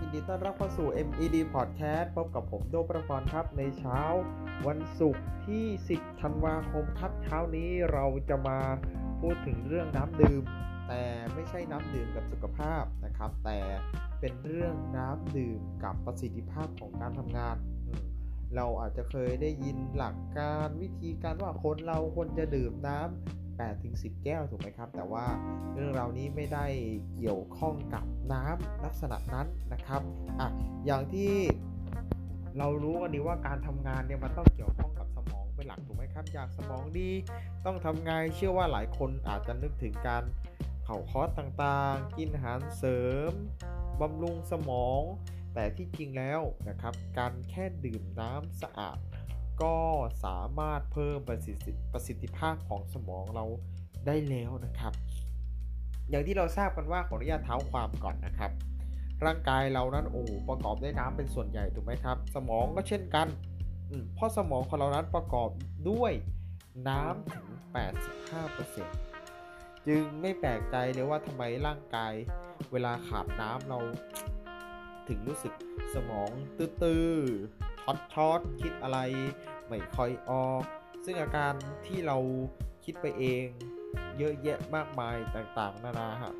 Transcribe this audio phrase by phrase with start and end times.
[0.02, 4.00] ินดีต้อนรับเข้าสู่ MED Podcast พบกับผมโดประพรครับ ในเช้า
[4.66, 5.64] วันศุกร์ที่
[5.94, 8.58] 10 ธันวาคมครับเช้านี้เราจะมา
[9.20, 10.42] พูดถึงเรื่องน้ำดื่ม
[10.88, 11.02] แต่
[11.34, 13.58] ไม่ใช่น้ำดื่มกับสุขภาพนะครับ แต่
[14.20, 17.56] เป็นเรื่องน้ำดื่มกับประสิทธิภาพของการทำงาน
[18.56, 25.24] เราอาจจะเคยได้ยินหลักการวิธีการว่าคนเราควรจะดื่มน้ำ 8ถึง10 แก้วถูกไหมครับ แต่ว่า
[25.74, 26.66] เรื่องราวนี้ไม่ได้
[27.16, 30.02] เกี่ยวข้องกับน้ำลักษณะนั้นนะครับ
[30.40, 30.48] อะ
[30.86, 31.32] อย่างที่
[32.58, 37.10] เรารู้กันดีว่าการทำงานเนี่ยมันต้องเกี่ยวข้องกับสมองเป็นหลักถูกไหมครับ อยากสมองดี
[37.66, 40.24] ต้องทำไงเชื่อว่าหลายคนอาจจะนึกถึงการ
[40.84, 43.32] เข่าคอร์สต่างๆ กินอาหารเสริม
[44.00, 45.02] บำรุงสมอง
[45.54, 48.98] แต่ที่จริงแล้วนะครับ การแค่ดื่มน้ำสะอาด
[49.62, 49.76] ก็
[50.24, 53.44] สามารถเพิ่มประสิทธิประสิทธิภาพของสมองเรา
[54.06, 54.92] ได้แล้วนะครับ
[56.10, 58.50] อย่างที่เราทราบกันว่าขออนุญาตเท้าความก่อนนะครับ
[59.24, 63.28] ร่างกายเรานั้นโอ้ประกอบด้วยน้ำเป็นส่วนใหญ่ถูกไหมครับ สมองก็เช่นกัน
[64.14, 65.50] เพราะสมองของเรานั้นประกอบ
[65.90, 66.12] ด้วย
[66.88, 67.46] น้ำถึง
[68.26, 72.12] 85%จึงไม่แปลกใจเลยว่าทำไมร่างกาย
[72.72, 73.78] เวลาขาดน้ำเรา
[75.08, 75.52] ถึงรู้สึก
[75.94, 77.08] สมองตื้อ
[77.88, 78.98] ช็อตช็อตคิดอะไร
[79.68, 80.62] ไม่ค่อยออก
[81.04, 81.52] ซึ่งอาการ
[81.86, 82.18] ที่เรา
[82.84, 83.46] คิดไปเอง
[84.18, 86.34] เยอะแยะมากมายต่างๆนานาฮะ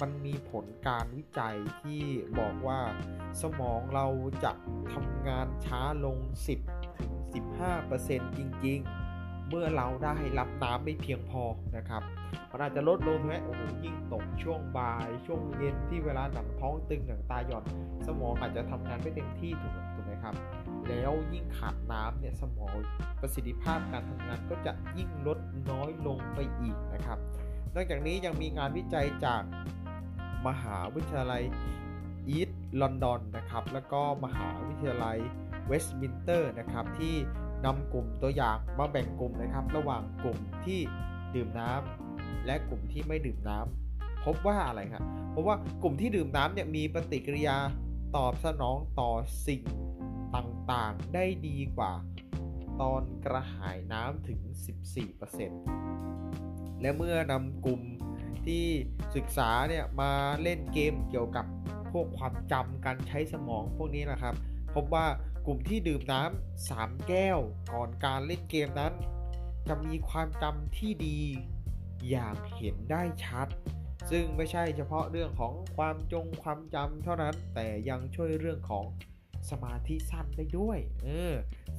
[0.00, 2.02] มันมีผลการวิจัยที่
[2.38, 2.80] บอกว่า
[3.42, 4.06] สมองเรา
[4.44, 4.52] จะ
[4.92, 6.18] ทำงานช้าลง
[7.08, 8.78] 10-15%จริง
[9.14, 11.44] ๆ เมื่อเราได้รับน้ำไม่เพียงพอ
[11.76, 12.02] นะครับ
[12.50, 17.64] มันอาจจะลดลงไหมโอ้โหยิ่งตกช่วงบ่าย ช่วงเย็นที่เวลาหนังท้องตึงหนังตาหย่อน
[18.06, 19.74] สมองอาจจะทำงานไม่เต็มที่ถูก
[20.24, 20.36] ครับ
[20.88, 22.76] แล้วยิ่งขาดน้ำเนี่ยสมอง
[23.20, 25.38] ประสิทธิภาพการทำงานก็จะยิ่งลด
[25.70, 27.18] น้อยลงไปอีกนะครับ
[27.74, 29.42] นอกจากนี้ยังมีงานวิจัยจาก
[30.46, 31.42] มหาวิทยาลัย
[32.28, 35.18] อีสต์ลอนดอนนะครับ แล้วก็มหาวิทยาลัย
[35.66, 37.14] เวสต์มินเตอร์นะครับที่
[37.64, 40.80] นำกลุ่มตัวอย่างมาแบ่งกลุ่มนะครับ ระหว่างกลุ่มที่
[41.34, 45.02] ดื่มน้ำและกลุ่มที่ไม่ดื่มน้ำพบว่าอะไรครับ
[45.34, 47.56] พบว่ากลุ่มที่ดื่มน้ำเนี่ยมีปฏิกิริยา
[48.16, 49.10] ตอบสนองต่อ
[49.46, 49.62] สิ่ง
[50.36, 51.92] ต่างๆ ได้ดีกว่า
[52.80, 54.40] ตอนกระหายน้ำถึง
[55.20, 57.82] 14%และเมื่อนำกลุ่ม
[58.46, 58.64] ที่
[59.16, 60.12] ศึกษาเนี่ยมา
[60.42, 61.46] เล่นเกมเกี่ยวกับ
[61.92, 64.34] พวกความจำการใช้สมองพวกนี้นะครับ
[64.74, 65.06] พบว่า
[65.46, 67.38] กลุ่มที่ดื่มน้ำ3แก้ว
[67.72, 68.92] ก่อนการเล่นเกมนั้น
[69.68, 71.18] จะมีความจำที่ดี
[72.10, 73.48] อย่างเห็นได้ชัด
[74.10, 78.84] ซึ่งไม่ใช่เฉพาะเรื่องของความจงความจำเท่านั้นแต่ยังช่วยเรื่องของ
[79.50, 81.34] สมาธิสั้นได้ด้วย เออ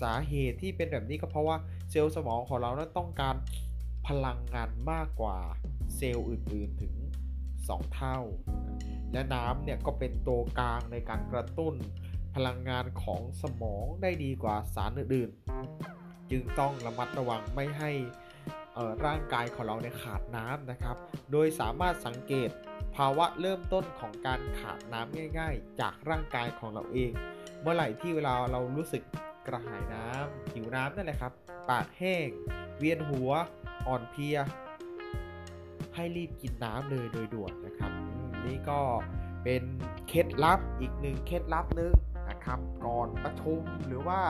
[0.00, 1.56] สาเหตุที่เป็นแบบนี้ก็เพราะว่า
[1.90, 3.36] เซลล์สมองของเรานั้นต้องการ
[4.08, 5.38] พลังงานมากกว่า
[5.96, 6.94] เซลล์อื่นๆถึง
[7.44, 8.18] 2 เท่า
[9.12, 11.74] และน้ำเนี่ยก็เป็นตัวกลางในการกระตุ้น
[12.34, 17.92] พลังงานของสมองได้ดีกว่าสารอื่นๆ จึงต้องระมัดระวังไม่ให้
[19.06, 20.96] ร่างกายของเราเนี่ยขาดน้ำนะครับ
[21.32, 22.50] โดยสามารถสังเกต
[22.96, 27.12] ภาวะเริ่มต้นของการขาดน้ำง่าย ๆ จากร่างกายของเราเอง
[27.62, 29.02] เมื่อไหร่ที่เวลาเรารู้สึก
[29.46, 31.32] กระหายน้ำหิวน้ำนั่นแหละครับ
[31.70, 32.28] ปากแห้ง
[32.78, 33.30] เวียนหัว
[33.86, 34.38] อ่อนเพลีย
[35.94, 37.92] ให้รีบกินน้ำเลยโดยด่วนนะครับ
[38.46, 38.80] นี่ก็
[39.44, 39.62] เป็น
[40.08, 41.94] เคล็ดลับอีกหนึ่งเคล็ดลับหนึ่ง
[42.30, 44.20] นะครับ ก่อนประชุมหรือว่า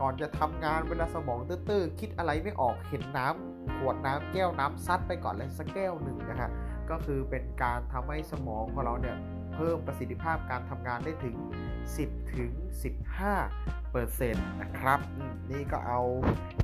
[0.00, 6.50] ก่อนจะทำงานเวลาสมองตื้อๆคิดอะไรไม่ออกเห็นน้ำขวดน้ำแก้วน้ำซัดไปก่อนเลยสักแก้วหนึ่งนะฮะ
[6.90, 9.16] ก็คือเป็นการทำให้สมองของเราเนี่ย
[9.58, 11.36] เพิ่มประสิทธิภาพการทำงานได้ถึง
[11.84, 12.52] 10 ถึง
[13.22, 15.00] 15เปอร์เซ็นต์นะครับ
[15.50, 16.02] นี่ก็เอา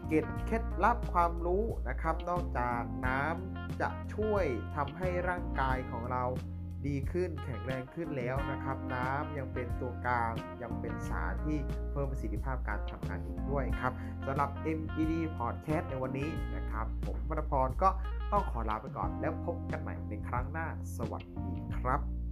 [0.09, 4.45] เก็บเคล็ดลับความรู้นะครับ นอกจากน้ำจะช่วย
[4.77, 6.25] ทำให้ร่างกายของเรา
[6.87, 11.59] ดีขึ้นแข็งแรงขึ้นแล้วนะครับ น้ำยังเป็นตัวกลางยังเป็นสารที่
[11.93, 13.93] เพิ่มประสิทธิภาพการทำงานอีกด้วยครับ
[14.27, 17.89] สำหรับ MED Podcast ในวันนี้นะครับ ผมพรพรก็
[18.33, 20.67] ต้องขอลาไปก่อนแล้วพบกันใหม่ในครั้งหน้า
[20.97, 22.24] สวัสดีครับ